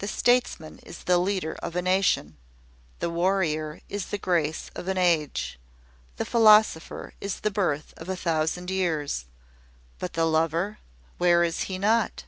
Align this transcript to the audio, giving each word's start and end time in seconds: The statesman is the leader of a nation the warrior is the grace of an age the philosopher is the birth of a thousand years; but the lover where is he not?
The 0.00 0.06
statesman 0.06 0.80
is 0.80 1.04
the 1.04 1.16
leader 1.16 1.54
of 1.62 1.74
a 1.74 1.80
nation 1.80 2.36
the 2.98 3.08
warrior 3.08 3.80
is 3.88 4.04
the 4.08 4.18
grace 4.18 4.70
of 4.74 4.86
an 4.86 4.98
age 4.98 5.58
the 6.18 6.26
philosopher 6.26 7.14
is 7.22 7.40
the 7.40 7.50
birth 7.50 7.94
of 7.96 8.10
a 8.10 8.14
thousand 8.14 8.68
years; 8.70 9.24
but 9.98 10.12
the 10.12 10.26
lover 10.26 10.76
where 11.16 11.42
is 11.42 11.58
he 11.72 11.78
not? 11.78 12.24